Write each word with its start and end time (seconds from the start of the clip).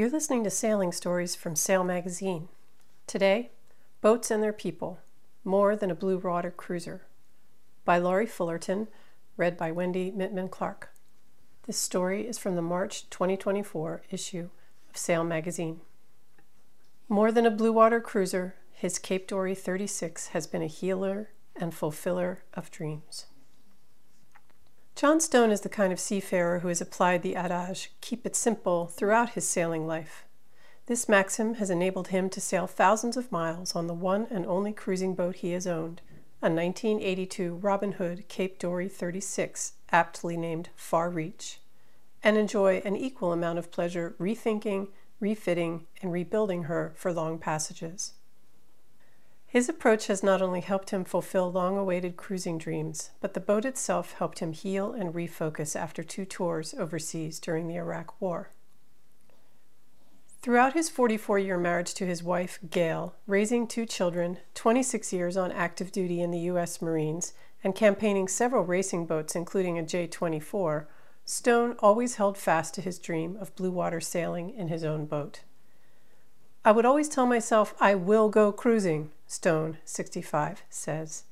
You're 0.00 0.08
listening 0.08 0.44
to 0.44 0.50
Sailing 0.50 0.92
Stories 0.92 1.36
from 1.36 1.54
Sail 1.54 1.84
Magazine. 1.84 2.48
Today, 3.06 3.50
Boats 4.00 4.30
and 4.30 4.42
Their 4.42 4.50
People 4.54 5.00
More 5.44 5.76
Than 5.76 5.90
a 5.90 5.94
Blue 5.94 6.16
Water 6.16 6.50
Cruiser 6.50 7.02
by 7.84 7.98
Laurie 7.98 8.24
Fullerton, 8.24 8.88
read 9.36 9.58
by 9.58 9.70
Wendy 9.70 10.10
Mittman 10.10 10.50
Clark. 10.50 10.94
This 11.66 11.76
story 11.76 12.26
is 12.26 12.38
from 12.38 12.56
the 12.56 12.62
March 12.62 13.10
2024 13.10 14.04
issue 14.10 14.48
of 14.88 14.96
Sail 14.96 15.22
Magazine. 15.22 15.82
More 17.06 17.30
than 17.30 17.44
a 17.44 17.50
blue 17.50 17.74
water 17.74 18.00
cruiser, 18.00 18.54
his 18.72 18.98
Cape 18.98 19.28
Dory 19.28 19.54
36 19.54 20.28
has 20.28 20.46
been 20.46 20.62
a 20.62 20.66
healer 20.66 21.28
and 21.54 21.74
fulfiller 21.74 22.42
of 22.54 22.70
dreams. 22.70 23.26
John 25.00 25.18
Stone 25.18 25.50
is 25.50 25.62
the 25.62 25.70
kind 25.70 25.94
of 25.94 25.98
seafarer 25.98 26.58
who 26.58 26.68
has 26.68 26.82
applied 26.82 27.22
the 27.22 27.34
adage, 27.34 27.90
keep 28.02 28.26
it 28.26 28.36
simple, 28.36 28.86
throughout 28.86 29.30
his 29.30 29.48
sailing 29.48 29.86
life. 29.86 30.26
This 30.84 31.08
maxim 31.08 31.54
has 31.54 31.70
enabled 31.70 32.08
him 32.08 32.28
to 32.28 32.38
sail 32.38 32.66
thousands 32.66 33.16
of 33.16 33.32
miles 33.32 33.74
on 33.74 33.86
the 33.86 33.94
one 33.94 34.26
and 34.28 34.44
only 34.44 34.74
cruising 34.74 35.14
boat 35.14 35.36
he 35.36 35.52
has 35.52 35.66
owned, 35.66 36.02
a 36.42 36.50
1982 36.50 37.54
Robin 37.54 37.92
Hood 37.92 38.28
Cape 38.28 38.58
Dory 38.58 38.90
36, 38.90 39.72
aptly 39.90 40.36
named 40.36 40.68
Far 40.76 41.08
Reach, 41.08 41.60
and 42.22 42.36
enjoy 42.36 42.82
an 42.84 42.94
equal 42.94 43.32
amount 43.32 43.58
of 43.58 43.72
pleasure 43.72 44.14
rethinking, 44.20 44.88
refitting, 45.18 45.86
and 46.02 46.12
rebuilding 46.12 46.64
her 46.64 46.92
for 46.94 47.10
long 47.10 47.38
passages. 47.38 48.12
His 49.50 49.68
approach 49.68 50.06
has 50.06 50.22
not 50.22 50.40
only 50.40 50.60
helped 50.60 50.90
him 50.90 51.04
fulfill 51.04 51.50
long 51.50 51.76
awaited 51.76 52.16
cruising 52.16 52.56
dreams, 52.56 53.10
but 53.20 53.34
the 53.34 53.40
boat 53.40 53.64
itself 53.64 54.12
helped 54.12 54.38
him 54.38 54.52
heal 54.52 54.92
and 54.92 55.12
refocus 55.12 55.74
after 55.74 56.04
two 56.04 56.24
tours 56.24 56.72
overseas 56.78 57.40
during 57.40 57.66
the 57.66 57.74
Iraq 57.74 58.20
War. 58.20 58.50
Throughout 60.40 60.74
his 60.74 60.88
44 60.88 61.40
year 61.40 61.58
marriage 61.58 61.94
to 61.94 62.06
his 62.06 62.22
wife, 62.22 62.60
Gail, 62.70 63.16
raising 63.26 63.66
two 63.66 63.86
children, 63.86 64.38
26 64.54 65.12
years 65.12 65.36
on 65.36 65.50
active 65.50 65.90
duty 65.90 66.22
in 66.22 66.30
the 66.30 66.46
U.S. 66.50 66.80
Marines, 66.80 67.34
and 67.64 67.74
campaigning 67.74 68.28
several 68.28 68.64
racing 68.64 69.04
boats, 69.04 69.34
including 69.34 69.76
a 69.76 69.82
J 69.82 70.06
24, 70.06 70.86
Stone 71.24 71.74
always 71.80 72.14
held 72.14 72.38
fast 72.38 72.72
to 72.74 72.80
his 72.80 73.00
dream 73.00 73.36
of 73.40 73.54
blue 73.56 73.72
water 73.72 74.00
sailing 74.00 74.50
in 74.50 74.68
his 74.68 74.84
own 74.84 75.06
boat. 75.06 75.40
I 76.64 76.70
would 76.70 76.86
always 76.86 77.08
tell 77.08 77.26
myself, 77.26 77.74
I 77.80 77.96
will 77.96 78.28
go 78.28 78.52
cruising, 78.52 79.10
Stone, 79.30 79.78
65, 79.84 80.64
says. 80.68 81.22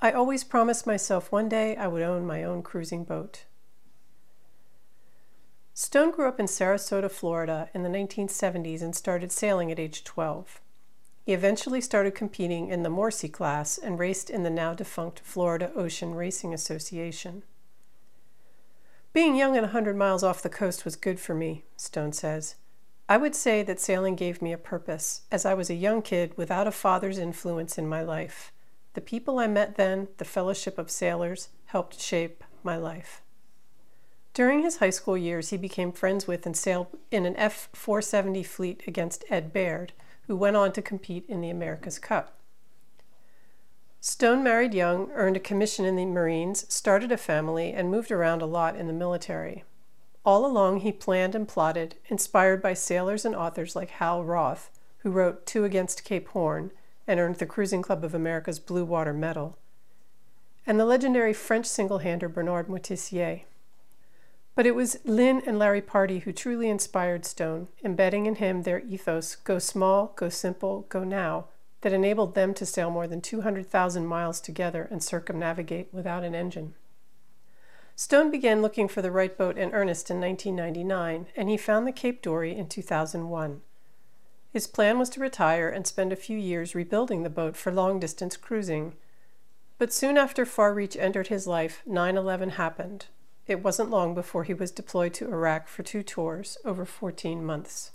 I 0.00 0.10
always 0.10 0.42
promised 0.42 0.88
myself 0.88 1.30
one 1.30 1.48
day 1.48 1.76
I 1.76 1.86
would 1.86 2.02
own 2.02 2.26
my 2.26 2.42
own 2.42 2.64
cruising 2.64 3.04
boat. 3.04 3.44
Stone 5.72 6.10
grew 6.10 6.26
up 6.26 6.40
in 6.40 6.46
Sarasota, 6.46 7.08
Florida 7.08 7.70
in 7.72 7.84
the 7.84 7.88
1970s 7.88 8.82
and 8.82 8.92
started 8.92 9.30
sailing 9.30 9.70
at 9.70 9.78
age 9.78 10.02
12. 10.02 10.60
He 11.26 11.32
eventually 11.32 11.80
started 11.80 12.16
competing 12.16 12.70
in 12.70 12.82
the 12.82 12.90
Morsey 12.90 13.28
class 13.28 13.78
and 13.78 14.00
raced 14.00 14.30
in 14.30 14.42
the 14.42 14.50
now 14.50 14.74
defunct 14.74 15.20
Florida 15.20 15.70
Ocean 15.76 16.16
Racing 16.16 16.52
Association. 16.52 17.44
Being 19.12 19.36
young 19.36 19.56
and 19.56 19.64
a 19.64 19.68
100 19.68 19.96
miles 19.96 20.24
off 20.24 20.42
the 20.42 20.48
coast 20.48 20.84
was 20.84 20.96
good 20.96 21.20
for 21.20 21.36
me, 21.36 21.66
Stone 21.76 22.14
says. 22.14 22.56
I 23.10 23.16
would 23.16 23.34
say 23.34 23.62
that 23.62 23.80
sailing 23.80 24.16
gave 24.16 24.42
me 24.42 24.52
a 24.52 24.58
purpose, 24.58 25.22
as 25.32 25.46
I 25.46 25.54
was 25.54 25.70
a 25.70 25.74
young 25.74 26.02
kid 26.02 26.36
without 26.36 26.66
a 26.66 26.72
father's 26.72 27.16
influence 27.16 27.78
in 27.78 27.88
my 27.88 28.02
life. 28.02 28.52
The 28.92 29.00
people 29.00 29.38
I 29.38 29.46
met 29.46 29.76
then, 29.76 30.08
the 30.18 30.26
fellowship 30.26 30.76
of 30.76 30.90
sailors, 30.90 31.48
helped 31.66 32.00
shape 32.00 32.44
my 32.62 32.76
life. 32.76 33.22
During 34.34 34.62
his 34.62 34.76
high 34.76 34.90
school 34.90 35.16
years, 35.16 35.48
he 35.48 35.56
became 35.56 35.90
friends 35.90 36.26
with 36.26 36.44
and 36.44 36.56
sailed 36.56 36.88
in 37.10 37.24
an 37.24 37.34
F 37.36 37.70
470 37.72 38.42
fleet 38.42 38.82
against 38.86 39.24
Ed 39.30 39.54
Baird, 39.54 39.94
who 40.26 40.36
went 40.36 40.56
on 40.56 40.72
to 40.72 40.82
compete 40.82 41.24
in 41.28 41.40
the 41.40 41.50
America's 41.50 41.98
Cup. 41.98 42.38
Stone 44.00 44.44
married 44.44 44.74
young, 44.74 45.10
earned 45.12 45.36
a 45.36 45.40
commission 45.40 45.84
in 45.84 45.96
the 45.96 46.04
Marines, 46.04 46.72
started 46.72 47.10
a 47.10 47.16
family, 47.16 47.72
and 47.72 47.90
moved 47.90 48.12
around 48.12 48.42
a 48.42 48.46
lot 48.46 48.76
in 48.76 48.86
the 48.86 48.92
military. 48.92 49.64
All 50.28 50.44
along, 50.44 50.80
he 50.80 50.92
planned 50.92 51.34
and 51.34 51.48
plotted, 51.48 51.94
inspired 52.10 52.60
by 52.60 52.74
sailors 52.74 53.24
and 53.24 53.34
authors 53.34 53.74
like 53.74 53.88
Hal 53.88 54.22
Roth, 54.22 54.70
who 54.98 55.10
wrote 55.10 55.46
Two 55.46 55.64
Against 55.64 56.04
Cape 56.04 56.28
Horn 56.28 56.70
and 57.06 57.18
earned 57.18 57.36
the 57.36 57.46
Cruising 57.46 57.80
Club 57.80 58.04
of 58.04 58.14
America's 58.14 58.58
Blue 58.60 58.84
Water 58.84 59.14
Medal, 59.14 59.56
and 60.66 60.78
the 60.78 60.84
legendary 60.84 61.32
French 61.32 61.64
single 61.64 62.00
hander 62.00 62.28
Bernard 62.28 62.68
Moitessier. 62.68 63.44
But 64.54 64.66
it 64.66 64.74
was 64.74 64.98
Lin 65.06 65.42
and 65.46 65.58
Larry 65.58 65.80
Pardey 65.80 66.18
who 66.18 66.32
truly 66.34 66.68
inspired 66.68 67.24
Stone, 67.24 67.68
embedding 67.82 68.26
in 68.26 68.34
him 68.34 68.64
their 68.64 68.80
ethos 68.80 69.34
go 69.34 69.58
small, 69.58 70.12
go 70.14 70.28
simple, 70.28 70.84
go 70.90 71.04
now, 71.04 71.46
that 71.80 71.94
enabled 71.94 72.34
them 72.34 72.52
to 72.52 72.66
sail 72.66 72.90
more 72.90 73.06
than 73.06 73.22
200,000 73.22 74.04
miles 74.04 74.42
together 74.42 74.88
and 74.90 75.02
circumnavigate 75.02 75.88
without 75.90 76.22
an 76.22 76.34
engine. 76.34 76.74
Stone 78.00 78.30
began 78.30 78.62
looking 78.62 78.86
for 78.86 79.02
the 79.02 79.10
right 79.10 79.36
boat 79.36 79.58
in 79.58 79.72
earnest 79.72 80.08
in 80.08 80.20
1999, 80.20 81.26
and 81.34 81.50
he 81.50 81.56
found 81.56 81.84
the 81.84 81.90
Cape 81.90 82.22
Dory 82.22 82.54
in 82.54 82.68
2001. 82.68 83.60
His 84.52 84.68
plan 84.68 85.00
was 85.00 85.10
to 85.10 85.20
retire 85.20 85.68
and 85.68 85.84
spend 85.84 86.12
a 86.12 86.16
few 86.16 86.38
years 86.38 86.76
rebuilding 86.76 87.24
the 87.24 87.28
boat 87.28 87.56
for 87.56 87.72
long 87.72 87.98
distance 87.98 88.36
cruising. 88.36 88.94
But 89.78 89.92
soon 89.92 90.16
after 90.16 90.46
Far 90.46 90.72
Reach 90.72 90.96
entered 90.96 91.26
his 91.26 91.48
life, 91.48 91.82
9 91.86 92.16
11 92.16 92.50
happened. 92.50 93.06
It 93.48 93.64
wasn't 93.64 93.90
long 93.90 94.14
before 94.14 94.44
he 94.44 94.54
was 94.54 94.70
deployed 94.70 95.12
to 95.14 95.26
Iraq 95.26 95.66
for 95.66 95.82
two 95.82 96.04
tours 96.04 96.56
over 96.64 96.84
14 96.84 97.44
months. 97.44 97.90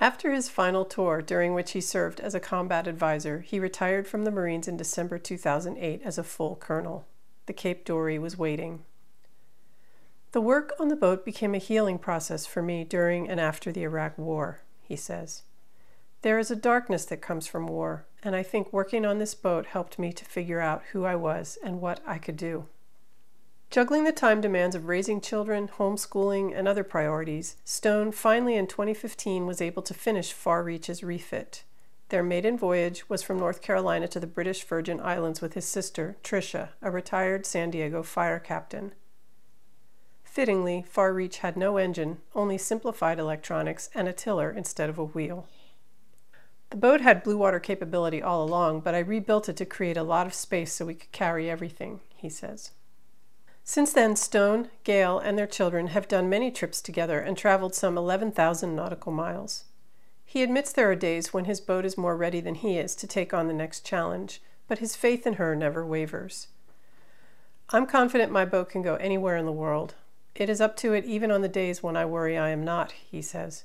After 0.00 0.32
his 0.32 0.48
final 0.48 0.84
tour, 0.84 1.22
during 1.22 1.54
which 1.54 1.70
he 1.70 1.80
served 1.80 2.18
as 2.18 2.34
a 2.34 2.40
combat 2.40 2.88
advisor, 2.88 3.38
he 3.42 3.60
retired 3.60 4.08
from 4.08 4.24
the 4.24 4.32
Marines 4.32 4.66
in 4.66 4.76
December 4.76 5.16
2008 5.16 6.02
as 6.04 6.18
a 6.18 6.24
full 6.24 6.56
colonel. 6.56 7.06
The 7.46 7.52
Cape 7.52 7.84
Dory 7.84 8.18
was 8.18 8.36
waiting. 8.36 8.82
The 10.32 10.40
work 10.40 10.72
on 10.80 10.88
the 10.88 10.96
boat 10.96 11.26
became 11.26 11.54
a 11.54 11.58
healing 11.58 11.98
process 11.98 12.46
for 12.46 12.62
me 12.62 12.84
during 12.84 13.28
and 13.28 13.38
after 13.38 13.70
the 13.70 13.82
Iraq 13.82 14.16
War, 14.16 14.62
he 14.80 14.96
says. 14.96 15.42
There 16.22 16.38
is 16.38 16.50
a 16.50 16.56
darkness 16.56 17.04
that 17.06 17.20
comes 17.20 17.46
from 17.46 17.66
war, 17.66 18.06
and 18.22 18.34
I 18.34 18.42
think 18.42 18.72
working 18.72 19.04
on 19.04 19.18
this 19.18 19.34
boat 19.34 19.66
helped 19.66 19.98
me 19.98 20.10
to 20.14 20.24
figure 20.24 20.60
out 20.60 20.84
who 20.92 21.04
I 21.04 21.16
was 21.16 21.58
and 21.62 21.82
what 21.82 22.00
I 22.06 22.16
could 22.16 22.38
do. 22.38 22.66
Juggling 23.68 24.04
the 24.04 24.12
time 24.12 24.40
demands 24.40 24.74
of 24.74 24.86
raising 24.86 25.20
children, 25.20 25.68
homeschooling, 25.68 26.56
and 26.56 26.66
other 26.66 26.84
priorities, 26.84 27.56
Stone 27.64 28.12
finally 28.12 28.54
in 28.54 28.66
2015 28.66 29.46
was 29.46 29.60
able 29.60 29.82
to 29.82 29.92
finish 29.92 30.32
Far 30.32 30.62
Reach's 30.62 31.02
refit. 31.02 31.64
Their 32.08 32.22
maiden 32.22 32.56
voyage 32.56 33.08
was 33.10 33.22
from 33.22 33.38
North 33.38 33.60
Carolina 33.60 34.08
to 34.08 34.20
the 34.20 34.26
British 34.26 34.64
Virgin 34.64 34.98
Islands 35.00 35.42
with 35.42 35.52
his 35.52 35.66
sister, 35.66 36.16
Tricia, 36.22 36.70
a 36.80 36.90
retired 36.90 37.44
San 37.44 37.70
Diego 37.70 38.02
fire 38.02 38.38
captain. 38.38 38.92
Fittingly, 40.32 40.82
Far 40.88 41.12
Reach 41.12 41.40
had 41.40 41.58
no 41.58 41.76
engine, 41.76 42.16
only 42.34 42.56
simplified 42.56 43.18
electronics, 43.18 43.90
and 43.94 44.08
a 44.08 44.14
tiller 44.14 44.50
instead 44.50 44.88
of 44.88 44.96
a 44.96 45.04
wheel. 45.04 45.46
The 46.70 46.78
boat 46.78 47.02
had 47.02 47.22
blue 47.22 47.36
water 47.36 47.60
capability 47.60 48.22
all 48.22 48.42
along, 48.42 48.80
but 48.80 48.94
I 48.94 49.00
rebuilt 49.00 49.50
it 49.50 49.58
to 49.58 49.66
create 49.66 49.98
a 49.98 50.02
lot 50.02 50.26
of 50.26 50.32
space 50.32 50.72
so 50.72 50.86
we 50.86 50.94
could 50.94 51.12
carry 51.12 51.50
everything, 51.50 52.00
he 52.16 52.30
says. 52.30 52.70
Since 53.62 53.92
then, 53.92 54.16
Stone, 54.16 54.70
Gail, 54.84 55.18
and 55.18 55.36
their 55.36 55.46
children 55.46 55.88
have 55.88 56.08
done 56.08 56.30
many 56.30 56.50
trips 56.50 56.80
together 56.80 57.20
and 57.20 57.36
traveled 57.36 57.74
some 57.74 57.98
11,000 57.98 58.74
nautical 58.74 59.12
miles. 59.12 59.64
He 60.24 60.42
admits 60.42 60.72
there 60.72 60.90
are 60.90 60.96
days 60.96 61.34
when 61.34 61.44
his 61.44 61.60
boat 61.60 61.84
is 61.84 61.98
more 61.98 62.16
ready 62.16 62.40
than 62.40 62.54
he 62.54 62.78
is 62.78 62.94
to 62.94 63.06
take 63.06 63.34
on 63.34 63.48
the 63.48 63.52
next 63.52 63.84
challenge, 63.84 64.40
but 64.66 64.78
his 64.78 64.96
faith 64.96 65.26
in 65.26 65.34
her 65.34 65.54
never 65.54 65.84
wavers. 65.84 66.48
I'm 67.68 67.84
confident 67.84 68.32
my 68.32 68.46
boat 68.46 68.70
can 68.70 68.80
go 68.80 68.94
anywhere 68.94 69.36
in 69.36 69.44
the 69.44 69.52
world. 69.52 69.94
It 70.34 70.48
is 70.48 70.60
up 70.60 70.76
to 70.78 70.94
it 70.94 71.04
even 71.04 71.30
on 71.30 71.42
the 71.42 71.48
days 71.48 71.82
when 71.82 71.96
I 71.96 72.04
worry 72.04 72.38
I 72.38 72.48
am 72.50 72.64
not, 72.64 72.92
he 72.92 73.20
says. 73.20 73.64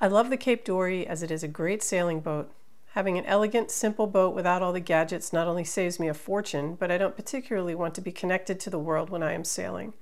I 0.00 0.06
love 0.06 0.30
the 0.30 0.36
Cape 0.36 0.64
Dory 0.64 1.06
as 1.06 1.22
it 1.22 1.30
is 1.30 1.42
a 1.42 1.48
great 1.48 1.82
sailing 1.82 2.20
boat. 2.20 2.52
Having 2.92 3.18
an 3.18 3.26
elegant, 3.26 3.72
simple 3.72 4.06
boat 4.06 4.34
without 4.34 4.62
all 4.62 4.72
the 4.72 4.78
gadgets 4.78 5.32
not 5.32 5.48
only 5.48 5.64
saves 5.64 5.98
me 5.98 6.06
a 6.06 6.14
fortune, 6.14 6.76
but 6.76 6.92
I 6.92 6.98
don't 6.98 7.16
particularly 7.16 7.74
want 7.74 7.94
to 7.96 8.00
be 8.00 8.12
connected 8.12 8.60
to 8.60 8.70
the 8.70 8.78
world 8.78 9.10
when 9.10 9.22
I 9.22 9.32
am 9.32 9.42
sailing. 9.42 9.94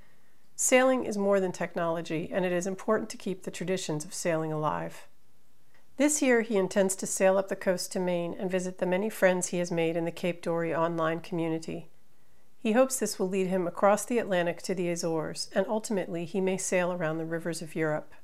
Sailing 0.56 1.04
is 1.04 1.16
more 1.16 1.40
than 1.40 1.52
technology, 1.52 2.28
and 2.30 2.44
it 2.44 2.52
is 2.52 2.66
important 2.66 3.08
to 3.10 3.16
keep 3.16 3.44
the 3.44 3.50
traditions 3.50 4.04
of 4.04 4.12
sailing 4.12 4.52
alive. 4.52 5.06
This 5.96 6.20
year, 6.20 6.42
he 6.42 6.56
intends 6.56 6.94
to 6.96 7.06
sail 7.06 7.38
up 7.38 7.48
the 7.48 7.56
coast 7.56 7.92
to 7.92 8.00
Maine 8.00 8.36
and 8.38 8.50
visit 8.50 8.78
the 8.78 8.86
many 8.86 9.08
friends 9.08 9.48
he 9.48 9.58
has 9.58 9.70
made 9.70 9.96
in 9.96 10.04
the 10.04 10.10
Cape 10.10 10.42
Dory 10.42 10.74
online 10.74 11.20
community. 11.20 11.88
He 12.62 12.72
hopes 12.72 12.96
this 12.96 13.18
will 13.18 13.28
lead 13.28 13.48
him 13.48 13.66
across 13.66 14.04
the 14.04 14.18
Atlantic 14.18 14.62
to 14.62 14.74
the 14.74 14.88
Azores, 14.88 15.50
and 15.52 15.66
ultimately 15.68 16.24
he 16.24 16.40
may 16.40 16.56
sail 16.56 16.92
around 16.92 17.18
the 17.18 17.24
rivers 17.24 17.60
of 17.60 17.74
Europe. 17.74 18.14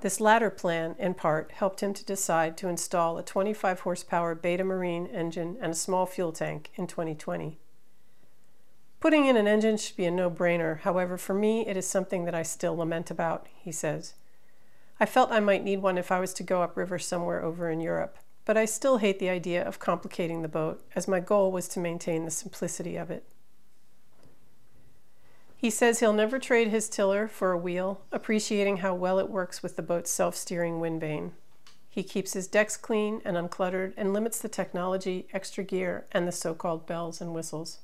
This 0.00 0.20
latter 0.20 0.48
plan, 0.48 0.94
in 0.96 1.14
part, 1.14 1.50
helped 1.50 1.80
him 1.80 1.92
to 1.94 2.04
decide 2.04 2.56
to 2.58 2.68
install 2.68 3.18
a 3.18 3.24
25 3.24 3.80
horsepower 3.80 4.36
Beta 4.36 4.62
Marine 4.62 5.08
engine 5.08 5.58
and 5.60 5.72
a 5.72 5.74
small 5.74 6.06
fuel 6.06 6.30
tank 6.30 6.70
in 6.76 6.86
2020. 6.86 7.58
Putting 9.00 9.26
in 9.26 9.36
an 9.36 9.48
engine 9.48 9.76
should 9.76 9.96
be 9.96 10.04
a 10.04 10.10
no 10.12 10.30
brainer, 10.30 10.78
however, 10.82 11.18
for 11.18 11.34
me 11.34 11.66
it 11.66 11.76
is 11.76 11.88
something 11.88 12.26
that 12.26 12.34
I 12.34 12.44
still 12.44 12.76
lament 12.76 13.10
about, 13.10 13.48
he 13.58 13.72
says. 13.72 14.14
I 15.00 15.04
felt 15.06 15.32
I 15.32 15.40
might 15.40 15.64
need 15.64 15.82
one 15.82 15.98
if 15.98 16.12
I 16.12 16.20
was 16.20 16.32
to 16.34 16.44
go 16.44 16.62
upriver 16.62 17.00
somewhere 17.00 17.42
over 17.42 17.68
in 17.68 17.80
Europe, 17.80 18.18
but 18.44 18.56
I 18.56 18.66
still 18.66 18.98
hate 18.98 19.18
the 19.18 19.30
idea 19.30 19.66
of 19.66 19.80
complicating 19.80 20.42
the 20.42 20.48
boat, 20.48 20.80
as 20.94 21.08
my 21.08 21.18
goal 21.18 21.50
was 21.50 21.66
to 21.68 21.80
maintain 21.80 22.24
the 22.24 22.30
simplicity 22.30 22.94
of 22.94 23.10
it. 23.10 23.24
He 25.60 25.68
says 25.68 26.00
he'll 26.00 26.14
never 26.14 26.38
trade 26.38 26.68
his 26.68 26.88
tiller 26.88 27.28
for 27.28 27.52
a 27.52 27.58
wheel, 27.58 28.00
appreciating 28.10 28.78
how 28.78 28.94
well 28.94 29.18
it 29.18 29.28
works 29.28 29.62
with 29.62 29.76
the 29.76 29.82
boat's 29.82 30.10
self 30.10 30.34
steering 30.34 30.80
wind 30.80 31.02
vane. 31.02 31.32
He 31.90 32.02
keeps 32.02 32.32
his 32.32 32.46
decks 32.46 32.78
clean 32.78 33.20
and 33.26 33.36
uncluttered 33.36 33.92
and 33.94 34.14
limits 34.14 34.38
the 34.38 34.48
technology, 34.48 35.26
extra 35.34 35.62
gear, 35.62 36.06
and 36.12 36.26
the 36.26 36.32
so 36.32 36.54
called 36.54 36.86
bells 36.86 37.20
and 37.20 37.34
whistles. 37.34 37.80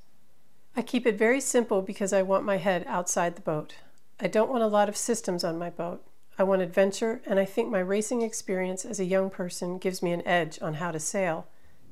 I 0.75 0.81
keep 0.81 1.05
it 1.05 1.19
very 1.19 1.39
simple 1.39 1.83
because 1.83 2.13
I 2.13 2.23
want 2.23 2.43
my 2.43 2.57
head 2.57 2.83
outside 2.87 3.35
the 3.35 3.41
boat. 3.41 3.75
I 4.19 4.25
don't 4.25 4.49
want 4.49 4.63
a 4.63 4.67
lot 4.67 4.89
of 4.89 4.97
systems 4.97 5.43
on 5.43 5.59
my 5.59 5.69
boat. 5.69 6.03
I 6.39 6.41
want 6.41 6.63
adventure, 6.63 7.21
and 7.27 7.37
I 7.37 7.45
think 7.45 7.69
my 7.69 7.77
racing 7.77 8.23
experience 8.23 8.85
as 8.85 8.99
a 8.99 9.05
young 9.05 9.29
person 9.29 9.77
gives 9.77 10.01
me 10.01 10.13
an 10.13 10.27
edge 10.27 10.57
on 10.63 10.75
how 10.75 10.89
to 10.89 10.99
sail. 10.99 11.45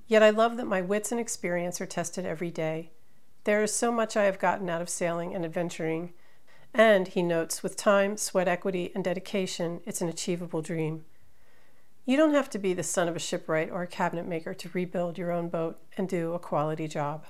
Yet 0.07 0.23
I 0.23 0.31
love 0.31 0.57
that 0.57 0.65
my 0.65 0.81
wits 0.81 1.11
and 1.11 1.21
experience 1.21 1.79
are 1.79 1.85
tested 1.85 2.25
every 2.25 2.49
day. 2.49 2.89
There 3.45 3.61
is 3.61 3.73
so 3.73 3.91
much 3.91 4.17
I 4.17 4.23
have 4.23 4.39
gotten 4.39 4.69
out 4.71 4.81
of 4.81 4.89
sailing 4.89 5.35
and 5.35 5.45
adventuring, 5.45 6.13
and, 6.73 7.07
he 7.07 7.21
notes, 7.21 7.61
with 7.61 7.77
time, 7.77 8.17
sweat 8.17 8.47
equity, 8.47 8.91
and 8.93 9.03
dedication, 9.03 9.81
it's 9.85 10.01
an 10.01 10.09
achievable 10.09 10.63
dream. 10.63 11.05
You 12.05 12.17
don't 12.17 12.33
have 12.33 12.49
to 12.51 12.59
be 12.59 12.73
the 12.73 12.83
son 12.83 13.07
of 13.07 13.15
a 13.15 13.19
shipwright 13.19 13.69
or 13.69 13.83
a 13.83 13.87
cabinet 13.87 14.27
maker 14.27 14.55
to 14.55 14.69
rebuild 14.73 15.19
your 15.19 15.31
own 15.31 15.49
boat 15.49 15.79
and 15.95 16.09
do 16.09 16.33
a 16.33 16.39
quality 16.39 16.87
job. 16.87 17.25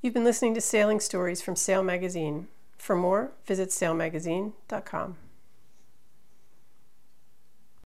You've 0.00 0.14
been 0.14 0.24
listening 0.24 0.54
to 0.54 0.62
Sailing 0.62 1.00
Stories 1.00 1.42
from 1.42 1.54
Sail 1.54 1.82
Magazine. 1.82 2.48
For 2.78 2.96
more, 2.96 3.32
visit 3.44 3.68
sailmagazine.com. 3.68 5.16